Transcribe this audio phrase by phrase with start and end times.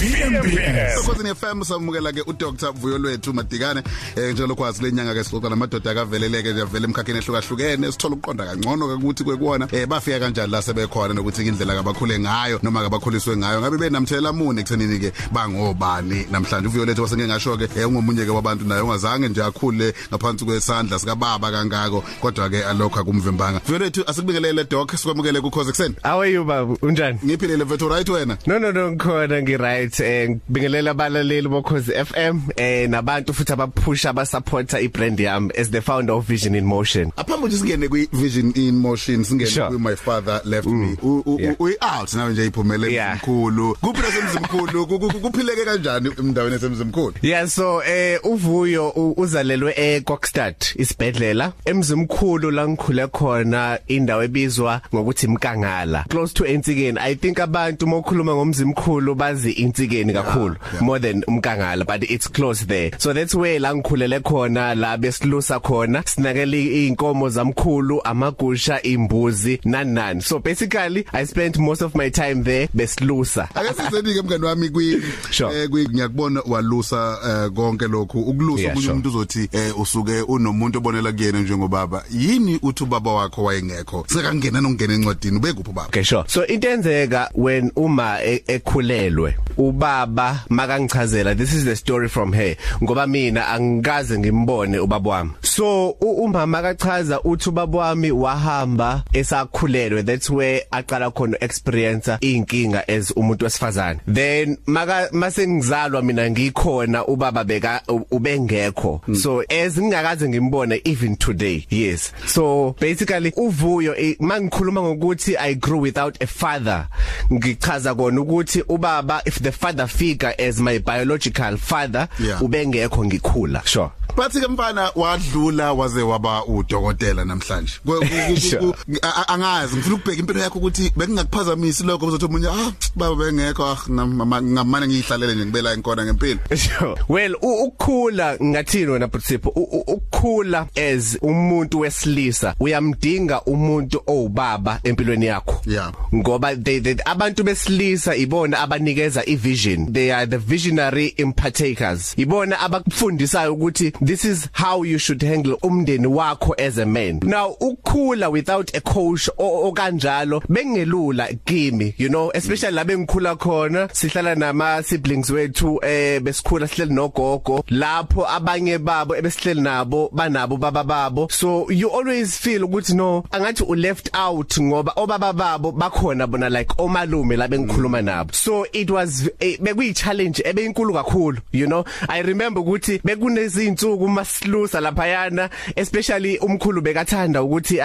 [0.00, 2.72] VMBS Kokwazini FM samukela ke uDr.
[2.72, 3.82] Vuyo lwethu Madikane
[4.16, 8.94] eh njalo kwazi lenyanga ke sixoxa namadoda akaveleleke nje avela emkhakheni ehlukahlukene sithola ukuqonda kangcono
[8.94, 13.60] ukuthi kwekuona eh bafika kanjani la sebekhona nokuthi indlela abakhule ngayo noma akabakhuliswe ngayo?
[13.60, 16.26] Ngabe benamthela muni ekuthenini ke bangobani?
[16.30, 20.44] Namhlanje uvuyo lethu wasenge ngasho ke eh ungomunye ke wabantu naye ungazange nje akhule ngaphansi
[20.44, 23.60] kwesandla sika baba kangako kodwa ke alokho akumvimbanga.
[23.66, 26.74] Vuyo lethu asikubingelele doc sikwamukele ku cause ekseni How are you baba?
[26.82, 27.18] Unjani?
[27.24, 28.38] ngiphilele vethu right wena?
[28.46, 34.10] No no no ngikhona ngi right eh ngibingelela abalaleli bokhozi FM eh nabantu futhi abaphusha
[34.10, 37.12] abasupporta ibrand yami as the founder of Vision in Motion.
[37.16, 39.66] aphambi ukuthi singene kwi vision in motion singene Sure.
[39.68, 41.54] kwi my father left me U- u- Yeah.
[41.58, 43.12] u- uyi out nawe nje iphumele Yeah.
[43.12, 49.74] emkhulu kuphi nasemzimkhulu Ku- ku- kuphileke kanjani endaweni esemzimkhulu Yeah so eh uvuyo u- uzalelwe
[49.76, 57.40] eKokstad isibedlela emzimkhulu la ngikhule khona indawo ebizwa ngokuthi Mkangala close to Entsikeni I think
[57.40, 60.82] abantu mokhuluma ngomzimkhulu bazi Entsikeni kakhulu yeah.
[60.82, 65.60] more than Mkangala but it's close there so that's where la ngikhulele khona la besilusa
[65.60, 72.10] khona sinakele inkomo zamkhulu amagusha imbuzi nani nani so basically I spent most of my
[72.10, 75.62] time there besilusa ake sizeni ke mngani wami kwi Sure.
[75.62, 78.92] eh, kwi ngiyakubona walusa eh, konke lokhu ukulusa Yeah, omunye sure.
[78.92, 84.94] umuntu uzothi eh, usuke unomuntu obonela kuyena njengobaba yini uthi ubaba wakho wayengekho sekangena nokungena
[84.94, 86.24] encwadini ubekuphi ubaba Okay sure.
[86.28, 89.36] So into enzeka when uma e- ekhulelwe
[89.70, 95.30] ubaba makangichazela this is the story from her ngoba mina angikaze ngimbone ubaba wami.
[95.42, 102.84] So u- umama akachaza uthi ubaba wami wahamba esakhulelwe that's where aqala khona experience inkinga
[102.88, 104.00] as umuntu wesifazane.
[104.06, 109.00] Then maka masengizalwa mina ngikhona ubaba beka u- ubengekho.
[109.14, 111.66] So as ngingakaze ngimbone even today.
[111.70, 112.12] Yes.
[112.26, 116.88] So basically uvuyo eh, mangikhuluma ngokuthi I grew without a father
[117.32, 122.42] ngichaza kona ukuthi ubaba if the father figure as my biological father Yeah.
[122.42, 128.60] ubengekho ngikhula sure bathi ke mfana wadlula waze waba udokotela namhlanje Kwe- ku- ku- Sure.
[128.60, 133.14] ku- a- a- angazi ngifuna ukubheka impilo yakho ukuthi bekungakuphazamisi lokho uzothi umunye ah baba
[133.14, 136.94] bengekho ah nama- ngamane ngihlalele nje ngibela inkona ngempilo Sure.
[137.08, 144.80] Well u- ukukhula ngathini wena Butsipho U- u- ukukhula as umuntu wesilisa uyamdinga umuntu owubaba
[144.84, 145.60] empilweni yakho.
[145.66, 145.92] Yeah.
[146.14, 149.24] Ngoba they, they abantu besilisa ibona abanikeza
[149.54, 149.92] ivision.
[149.92, 152.14] They are the visionary impartakers.
[152.16, 157.20] Ibona abakufundisayo ukuthi this is how you should handle umndeni wakho as a man.
[157.22, 163.88] Now ukukhula without a coach o- okanjalo bengelula kimi you know especially la bengikhula khona
[163.92, 170.84] sihlala nama siblings wethu eh besikhula sihleli nogogo lapho abanye babo ebesihleli nabo banabo baba
[170.84, 176.26] babo so you always feel ukuthi no angathi u left out ngoba obaba babo bakhona
[176.26, 179.28] bona like omalume la bengikhuluma nabo so it was
[179.60, 181.84] bekuyi challenge ebeyinkulu kakhulu you know?
[182.08, 187.78] I remember ukuthi bekunezinsuku masilusa lapha yana especially umkhulu bekathanda ukuthi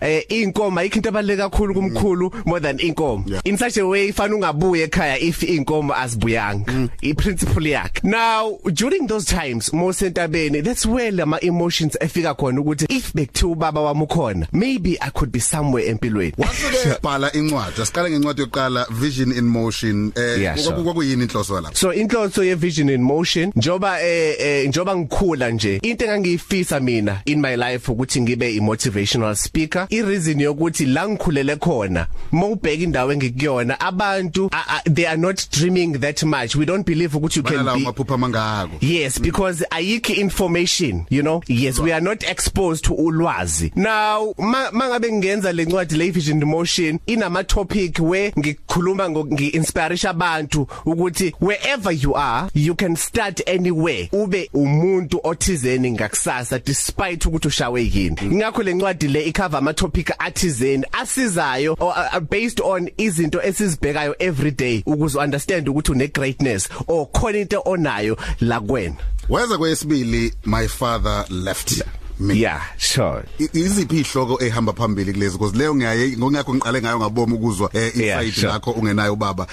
[0.00, 4.34] eh, inkomo ayikho into abaleka kakhulu kumkhulu more than inkomo in such a way fana
[4.36, 6.90] ungabuye ekhaya if inkomo azibuyanga.
[7.02, 8.02] I principle yakhe.
[8.04, 13.52] Now during those times most entabeni that's where lama emotions efika khona ukuthi if bekuthiwa
[13.52, 16.34] ubaba wami ukhona maybe i could be somewhere empilweni.
[16.38, 20.12] Wasuke bhala incwadi asiqale ngencwadi yokuqala vision in motion.
[20.16, 20.72] Eh Yeah, sure.
[20.76, 25.50] kwaku- kwakuyini inhloso lapha so inhloso ye vision in motion njoba eh, eh njoba ngikhula
[25.50, 30.86] nje into engangiyifisa mina in my life ukuthi ngibe i motivational speaker i reason yokuthi
[30.86, 36.54] la ngikhulele khona mawubheka indawo engikuyona abantu a- a- they are not dreaming that much.
[36.56, 41.22] We don't believe ukuthi you can bala be maphupha mangako Yes because ayikho information you
[41.22, 41.42] know?
[41.48, 43.72] Yes we are not exposed to ulwazi.
[43.76, 51.34] Now ma- mangabe ngenza lencwadi le vision motion inama topic where ngikhuluma ngi-inspire abantu ukuthi
[51.40, 54.08] wherever you are you can start anywhere.
[54.12, 58.16] Ube umuntu othizeni ngakusasa despite ukuthi ushawe yini.
[58.22, 64.50] Ingakho lencwadi le icover ama topic athizeni asizayo or, uh, based on izinto esizibhekayo every
[64.50, 68.96] day ukuze understand ukuthi une greatness or khona into onayo la kuwena
[69.28, 71.72] weza kwesibili my father left.
[71.78, 73.22] Me yeah sure
[73.52, 78.48] iziphi ihloko ehamba phambili kulezi because leyo ngiyaye ngongakho ngiqale ngayo ngaboma ukuzwa eh, sure.
[78.52, 79.46] lakho ungenayo baba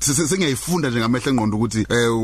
[0.00, 2.14] sengiyayifunda nje ngamehlo engqondo ukuthi eh,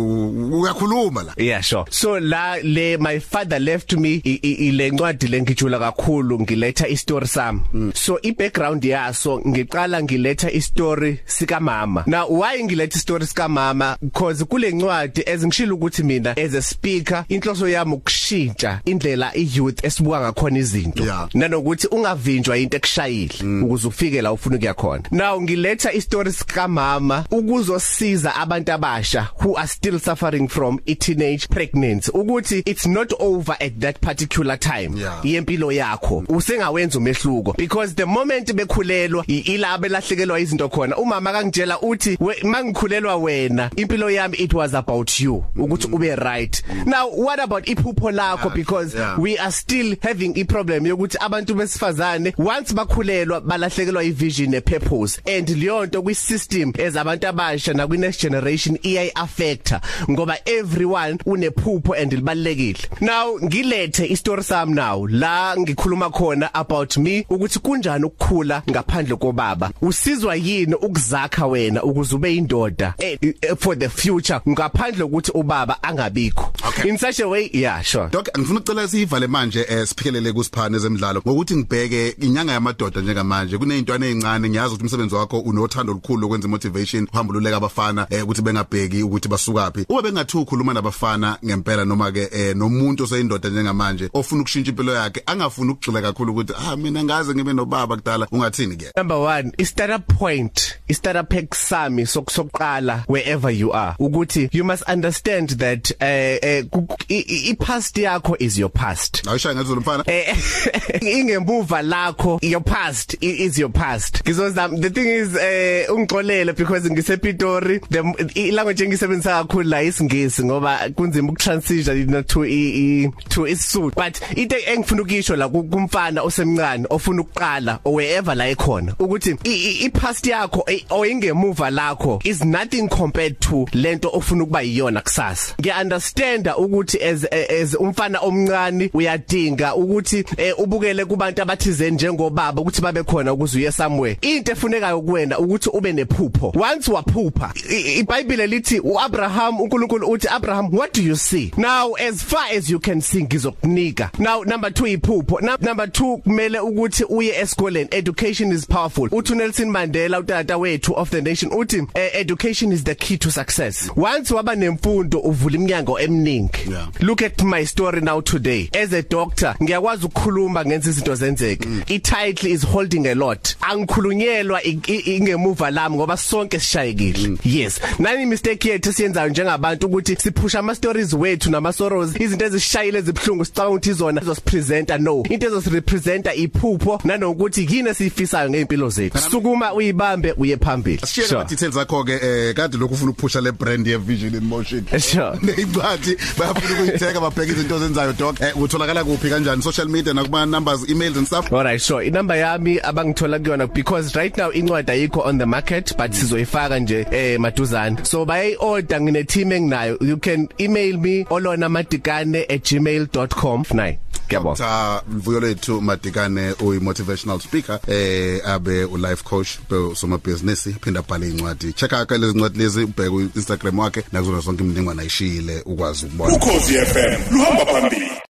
[0.53, 1.85] uyakhuluma la Yeah sure.
[1.91, 7.27] So la le my father left me i- i- ile ncwadi lengijula kakhulu ngiletha istory
[7.27, 7.61] sami.
[7.95, 12.05] So i background yaso ngiqala ngiletha istory sika mama.
[12.07, 17.25] Now why ngiletha istory sika mama because kule ncwadi ezingishilo ukuthi mina as a speaker
[17.29, 21.05] inhloso yami ukushintsha indlela i youth esibuka ngakhona izinto.
[21.05, 21.29] Yeah.
[21.35, 25.03] nanokuthi ungavinjwa into ekushayile ukuze ufike la ufuna ukuya khona.
[25.11, 32.11] Now ngiletha istory sikamama ukuzosiza abantu abasha who are still suffering from a teenage pregnancy.
[32.13, 35.21] Ukuthi it's not over at that particular time Yeah.
[35.25, 36.25] yempilo yakho.
[36.29, 42.43] Usengawenza umehluko because the moment bekhulelwa i- ila belahlekelwa izinto khona umama akangitshela uthi "We-
[42.43, 45.45] mangikhulelwa wena impilo yami it was about you.
[45.57, 46.63] Ukuthi ube right.
[46.87, 48.51] Now what about iphupho lakho?
[48.55, 49.19] Because yeah.
[49.39, 54.61] We are still having i problem yokuthi abantu besifazane once bakhulelwa balahlekelwa i vision ne
[54.61, 59.81] purpose and leyo nto kwi system ezabantu abasha na kwi next generation iya affecta
[60.11, 67.27] ngoba everyone unephupho and libalekile now ngilethe istory sami now la ngikhuluma khona about me
[67.31, 69.71] ukuthi kunjani ukukhula ngaphandle kobaba?
[69.83, 75.83] Usizwa yini ukuzakha wena ukuze ube indoda eh, eh, for the future ngaphandle ukuthi ubaba
[75.83, 76.53] angabikho?
[76.69, 76.91] Okay.
[76.91, 78.09] in such a way yeah sure.
[78.11, 84.07] Dok ngifuna ucela sivale manje eh siphikelele kusiphane ezemidlalo ngokuthi ngibheke inyanga yamadoda njengamanje kunezintwana
[84.07, 89.29] ezincane ngiyazi ukuthi umsebenzi wakho unothando olukhulu lokwenza motivation uhambululeka abafana eh ukuthi bengabheki ukuthi
[89.29, 89.87] basukaphi.
[89.89, 95.23] Uma bengathi ukhuluma nabafana ngempela noma ke eh nomuntu oseyindoda njengamanje ofuna ukushintsha impilo yakhe
[95.27, 98.87] angafuni ukugxila kakhulu ukuthi ah mina ngaze ngibe nobaba kudala ungathini ke?
[98.97, 103.97] Number 1 i startup point i startup pack sami sokusoqala wherever you are.
[103.99, 108.71] Ukuthi you must understand that eh eh, ku- i i- i past yakho is your
[108.71, 109.18] past.
[109.27, 110.05] Awushaya ngezulu mfana.
[110.07, 110.37] Eh
[111.03, 114.23] ingemuva lakho your past i- is your past.
[114.25, 118.01] Ngizozama the thing is eh ungixolele because ngisepitori the
[118.37, 124.21] i- language engisebenzisa kakhulu la isingisi ngoba kunzima ukutransition to i- i- to isisudu but
[124.37, 129.51] into engifuna ukisho la ku- kumfana osemncane ofuna ukuqala or wherever la ekhona ukuthi i-
[129.51, 134.63] i i past yakho eh, or ingemuva lakho is nothing compared to lento ofuna ukuba
[134.63, 135.55] yiyona kusasa.
[135.61, 142.83] Ngiya understand ukuthi as as umfana omncane uyadinga ukuthi eh, ubukele kubantu abathizeni njengobaba ukuthi
[142.83, 144.19] babe khona ukuze uye somewhere.
[144.21, 146.53] Into efunekayo kuwena ukuthi ube nephupho.
[146.57, 147.53] Once waphupha
[147.99, 151.53] iBhayibheli lithi uAbraham uNkulunkulu uthi Abraham what do you see?
[151.57, 154.19] Now as far as you can see ngizokunika.
[154.19, 155.41] Now number 2 iphupho.
[155.41, 157.89] Number 2 kumele ukuthi uye esikoleni.
[157.91, 159.09] Education is powerful.
[159.09, 163.31] Uthi Nelson Mandela utata wethu of the nation uthi eh, education is the key to
[163.31, 163.91] success.
[163.97, 166.59] Once waba nemfundo uvula iminyango eminingi.
[167.01, 168.69] Look at my story now today.
[168.75, 171.69] As a doctor ngiyakwazi ukukhuluma ngenza izinto zenzeke.
[171.89, 173.57] I title is holding a lot.
[173.61, 177.39] Angikhulunyelwa i- i- ingemuva lami ngoba sonke sishayekile.
[177.45, 177.81] Yes.
[177.99, 183.45] Nani mistake yethu siyenzayo njengabantu ukuthi siphusha ama stories wethu nama sorrows izinto ezishayile ezibhlungu
[183.45, 184.99] sicabanga ukuthi izona ezosipresenta.
[184.99, 185.23] No.
[185.31, 189.19] Into ezosirepresenta iphupho nanokuthi yini esifisayo ngeimpilo zethu.
[189.31, 190.99] Sukuma uyibambe uye phambili.
[191.07, 194.45] Sishiyele ama details akho ke eh kade lokhu ufuna ukuphusha le brand ye Vision in
[194.45, 194.87] Motion.
[194.99, 195.39] Sure.
[195.43, 198.41] Neincwadi bayafuna ukuyitheka babheka izinto ozenzayo doc.
[198.41, 198.53] Eh
[198.89, 199.63] utholakala kuphi kanjani?
[199.63, 201.53] Social media nakuma numbers emails and stuff?
[201.53, 206.13] Alright sure inamba yami abangithola kuyona because right now incwadi ayikho on the market but
[206.13, 208.05] sizoyifaka nje eh maduzane.
[208.07, 213.99] So bayi order ngine team enginayo you can email me olonamadikane@gmail.com nayi
[214.29, 214.59] ngiyabonga.
[214.59, 220.69] Dr Mvuyo lethu Madikane uyi motivational speaker eh abe u life coach be soma business
[220.81, 221.73] phinda bhala incwadi.
[221.73, 226.35] Check out lezi ncwadi lezi ubheke ku Instagram wakhe nakuzona zonke imniningwane ayishiyile ukwazi ukubona.
[226.35, 228.19] Ukhosi FM luhamba phambili.